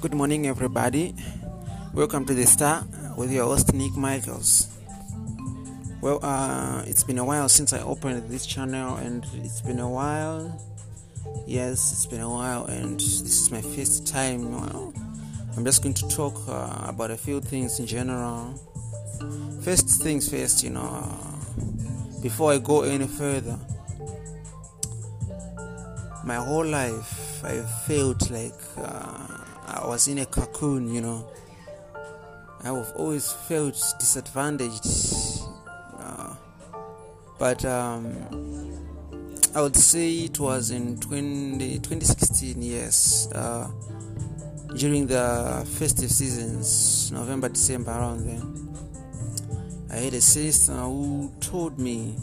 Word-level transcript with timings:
Good 0.00 0.14
morning, 0.14 0.46
everybody. 0.46 1.14
Welcome 1.92 2.24
to 2.24 2.32
the 2.32 2.46
Star 2.46 2.86
with 3.18 3.30
your 3.30 3.44
host 3.44 3.74
Nick 3.74 3.94
Michaels. 3.96 4.74
Well, 6.00 6.20
uh, 6.22 6.82
it's 6.86 7.04
been 7.04 7.18
a 7.18 7.24
while 7.24 7.50
since 7.50 7.74
I 7.74 7.82
opened 7.82 8.30
this 8.30 8.46
channel, 8.46 8.96
and 8.96 9.26
it's 9.34 9.60
been 9.60 9.78
a 9.78 9.90
while. 9.90 10.58
Yes, 11.46 11.92
it's 11.92 12.06
been 12.06 12.22
a 12.22 12.30
while, 12.30 12.64
and 12.64 12.98
this 12.98 13.20
is 13.20 13.50
my 13.50 13.60
first 13.60 14.06
time. 14.06 14.50
Well, 14.50 14.94
I'm 15.54 15.66
just 15.66 15.82
going 15.82 15.94
to 15.96 16.08
talk 16.08 16.34
uh, 16.48 16.86
about 16.88 17.10
a 17.10 17.16
few 17.18 17.42
things 17.42 17.78
in 17.78 17.86
general. 17.86 18.54
First 19.62 20.02
things 20.02 20.30
first, 20.30 20.64
you 20.64 20.70
know, 20.70 20.80
uh, 20.80 22.22
before 22.22 22.52
I 22.52 22.58
go 22.58 22.84
any 22.84 23.06
further, 23.06 23.58
my 26.24 26.36
whole 26.36 26.64
life 26.64 27.44
I 27.44 27.60
felt 27.86 28.30
like 28.30 28.54
uh, 28.78 29.40
I 29.70 29.86
was 29.86 30.08
in 30.08 30.18
a 30.18 30.26
cocoon, 30.26 30.92
you 30.92 31.00
know. 31.00 31.28
I've 32.62 32.92
always 32.96 33.32
felt 33.32 33.74
disadvantaged, 33.98 34.86
uh, 35.98 36.34
but 37.38 37.64
um, 37.64 38.16
I 39.54 39.62
would 39.62 39.76
say 39.76 40.10
it 40.24 40.38
was 40.38 40.70
in 40.70 40.98
20, 41.00 41.78
2016, 41.78 42.60
yes, 42.60 43.32
uh, 43.32 43.70
during 44.76 45.06
the 45.06 45.66
festive 45.78 46.10
seasons, 46.10 47.10
November, 47.12 47.48
December, 47.48 47.92
around 47.92 48.26
then. 48.26 48.68
I 49.90 49.96
had 49.96 50.14
a 50.14 50.20
sister 50.20 50.74
who 50.74 51.32
told 51.40 51.78
me 51.78 52.16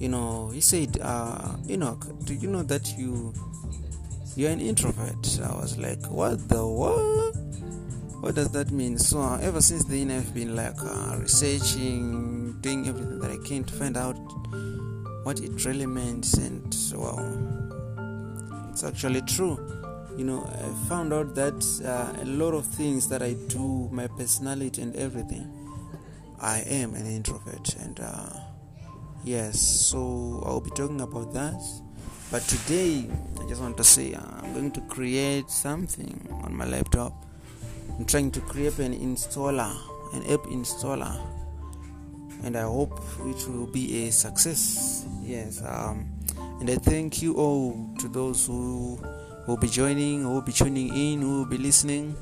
you 0.00 0.08
know, 0.08 0.48
he 0.48 0.62
said, 0.62 0.98
uh, 1.02 1.56
Enoch, 1.68 2.06
do 2.24 2.32
you 2.32 2.48
know 2.48 2.62
that 2.62 2.96
you 2.96 3.34
you're 4.36 4.50
an 4.50 4.60
introvert? 4.60 5.38
I 5.42 5.54
was 5.56 5.78
like, 5.78 6.04
what 6.10 6.48
the 6.48 6.66
what? 6.66 7.36
What 8.22 8.34
does 8.34 8.50
that 8.50 8.70
mean? 8.70 8.98
So 8.98 9.20
uh, 9.20 9.38
ever 9.38 9.60
since 9.60 9.84
then, 9.84 10.10
I've 10.10 10.34
been 10.34 10.54
like 10.54 10.80
uh, 10.82 11.16
researching, 11.18 12.60
doing 12.60 12.86
everything 12.86 13.18
that 13.20 13.30
I 13.30 13.38
can 13.48 13.64
to 13.64 13.74
find 13.74 13.96
out 13.96 14.16
what 15.24 15.40
it 15.40 15.64
really 15.64 15.86
means, 15.86 16.34
and 16.34 16.74
well, 16.94 18.68
it's 18.70 18.84
actually 18.84 19.22
true. 19.22 19.58
You 20.18 20.24
know, 20.24 20.44
I 20.44 20.88
found 20.88 21.12
out 21.12 21.34
that 21.34 21.54
uh, 21.84 22.22
a 22.22 22.26
lot 22.26 22.52
of 22.52 22.66
things 22.66 23.08
that 23.08 23.22
I 23.22 23.34
do, 23.48 23.88
my 23.90 24.06
personality 24.06 24.82
and 24.82 24.94
everything, 24.96 25.50
I 26.40 26.60
am 26.60 26.94
an 26.94 27.06
introvert, 27.06 27.74
and 27.76 28.00
uh, 28.00 28.40
Yes, 29.22 29.60
so 29.60 30.42
I'll 30.46 30.62
be 30.62 30.70
talking 30.70 31.02
about 31.02 31.34
that. 31.34 31.60
But 32.30 32.42
today, 32.42 33.06
I 33.40 33.48
just 33.48 33.60
want 33.60 33.76
to 33.78 33.84
say 33.84 34.14
uh, 34.14 34.20
I'm 34.42 34.52
going 34.54 34.70
to 34.72 34.80
create 34.82 35.50
something 35.50 36.28
on 36.44 36.54
my 36.54 36.64
laptop. 36.64 37.26
I'm 37.98 38.04
trying 38.04 38.30
to 38.32 38.40
create 38.40 38.78
an 38.78 38.94
installer, 38.94 39.74
an 40.14 40.22
app 40.32 40.40
installer, 40.46 41.20
and 42.44 42.56
I 42.56 42.62
hope 42.62 43.00
it 43.26 43.48
will 43.48 43.66
be 43.66 44.06
a 44.06 44.12
success. 44.12 45.06
Yes, 45.22 45.62
um, 45.62 46.08
and 46.60 46.70
I 46.70 46.76
thank 46.76 47.20
you 47.20 47.34
all 47.34 47.92
to 47.98 48.08
those 48.08 48.46
who 48.46 49.00
will 49.46 49.56
be 49.56 49.68
joining, 49.68 50.22
who 50.22 50.30
will 50.30 50.42
be 50.42 50.52
tuning 50.52 50.94
in, 50.94 51.22
who 51.22 51.38
will 51.38 51.50
be 51.50 51.58
listening. 51.58 52.16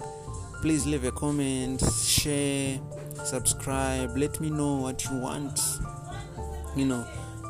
Please 0.63 0.87
leave 0.87 1.05
a 1.05 1.13
comment, 1.13 1.83
share, 2.03 2.81
subscribe. 3.25 4.17
Let 4.17 4.41
me 4.41 4.51
know 4.51 4.77
what 4.77 5.05
you 5.05 5.19
want 5.19 5.61
you 6.79 6.85
know 6.85 7.05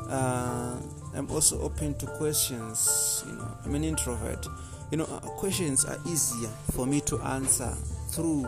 uh, 0.09 0.75
i'm 1.15 1.29
also 1.31 1.59
open 1.61 1.95
to 1.97 2.05
questions 2.05 3.23
you 3.27 3.33
know. 3.33 3.47
I'm 3.65 3.75
an 3.75 3.83
introvert. 3.83 4.45
You 4.91 4.97
know 4.97 5.05
uh, 5.05 5.19
questions 5.37 5.85
are 5.85 5.97
easier 6.07 6.49
for 6.71 6.85
me 6.85 7.01
to 7.01 7.19
answer 7.19 7.71
through 8.09 8.47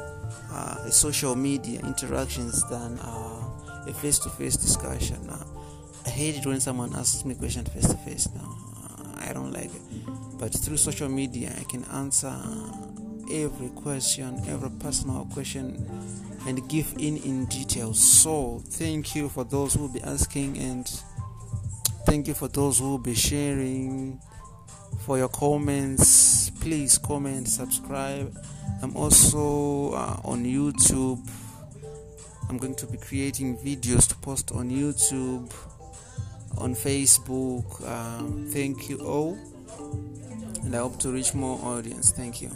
uh, 0.52 0.90
social 0.90 1.36
media 1.36 1.80
interactions 1.82 2.68
than 2.70 2.98
uh, 3.00 3.86
a 3.88 3.94
face-to-face 3.94 4.58
discussion. 4.58 5.30
Uh, 5.30 5.44
i 6.06 6.10
hate 6.10 6.36
it 6.38 6.46
when 6.46 6.60
someone 6.60 6.96
asks 6.96 7.26
me 7.26 7.36
questions 7.36 7.70
face-to-face 7.70 8.30
now. 8.36 8.56
Uh, 8.84 9.30
i 9.30 9.34
don't 9.34 9.52
like 9.52 9.66
it. 9.74 9.82
But 10.40 10.54
through 10.54 10.78
social 10.78 11.10
media 11.10 11.54
i 11.60 11.64
can 11.66 11.84
answer 11.86 12.34
every 13.32 13.70
question 13.70 14.42
every 14.48 14.72
personal 14.80 15.26
question 15.32 15.88
and 16.48 16.68
give 16.70 16.94
in 16.98 17.18
in 17.18 17.46
detail. 17.46 17.94
So, 17.94 18.62
thank 18.66 19.16
you 19.16 19.30
for 19.30 19.44
those 19.44 19.74
who 19.76 19.82
will 19.82 19.94
be 19.94 20.02
asking, 20.02 20.58
and 20.58 20.90
thank 22.06 22.28
you 22.28 22.34
for 22.34 22.48
those 22.48 22.80
who 22.80 22.90
will 22.92 22.98
be 22.98 23.14
sharing. 23.16 24.20
For 25.06 25.18
your 25.18 25.30
comments, 25.30 26.50
please 26.60 26.98
comment, 26.98 27.48
subscribe. 27.48 28.36
I'm 28.82 28.96
also 28.96 29.94
uh, 29.94 30.20
on 30.24 30.44
YouTube. 30.46 31.20
I'm 32.50 32.58
going 32.58 32.76
to 32.76 32.86
be 32.86 32.98
creating 32.98 33.58
videos 33.58 34.08
to 34.10 34.16
post 34.16 34.52
on 34.52 34.70
YouTube, 34.70 35.52
on 36.58 36.76
Facebook. 36.76 37.88
Um, 37.88 38.48
thank 38.50 38.90
you 38.90 39.00
all, 39.00 39.38
and 40.64 40.76
I 40.76 40.80
hope 40.80 41.00
to 41.00 41.12
reach 41.12 41.34
more 41.34 41.58
audience. 41.64 42.12
Thank 42.12 42.42
you. 42.42 42.52